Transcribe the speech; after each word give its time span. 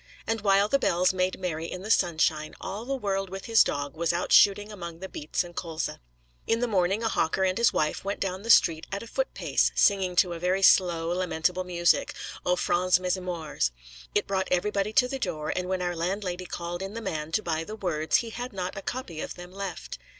And 0.25 0.41
while 0.41 0.67
the 0.67 0.79
bells 0.79 1.13
made 1.13 1.39
merry 1.39 1.67
in 1.71 1.83
the 1.83 1.91
sunshine, 1.91 2.55
all 2.59 2.85
the 2.85 2.95
world 2.95 3.29
with 3.29 3.45
his 3.45 3.63
dog 3.63 3.95
was 3.95 4.11
out 4.11 4.31
shooting 4.31 4.71
among 4.71 4.97
the 4.97 5.07
beets 5.07 5.43
and 5.43 5.55
colza. 5.55 5.99
In 6.47 6.59
the 6.59 6.67
morning 6.67 7.03
a 7.03 7.07
hawker 7.09 7.43
and 7.43 7.55
his 7.55 7.71
wife 7.71 8.03
went 8.03 8.19
down 8.19 8.41
the 8.41 8.49
street 8.49 8.87
at 8.91 9.03
a 9.03 9.07
foot 9.07 9.31
pace, 9.35 9.71
singing 9.75 10.15
to 10.15 10.33
a 10.33 10.39
very 10.39 10.63
slow, 10.63 11.11
lamentable 11.11 11.63
music 11.65 12.15
'O 12.43 12.55
France, 12.55 12.99
mes 12.99 13.15
amours.' 13.15 13.69
It 14.15 14.25
brought 14.25 14.47
everybody 14.49 14.91
to 14.93 15.07
the 15.07 15.19
door; 15.19 15.53
and 15.55 15.69
when 15.69 15.83
our 15.83 15.95
landlady 15.95 16.47
called 16.47 16.81
in 16.81 16.95
the 16.95 16.99
man 17.01 17.31
to 17.33 17.43
buy 17.43 17.63
the 17.63 17.75
words, 17.75 18.15
he 18.25 18.31
had 18.31 18.53
not 18.53 18.75
a 18.75 18.81
copy 18.81 19.21
of 19.21 19.35
them 19.35 19.51
left. 19.51 19.99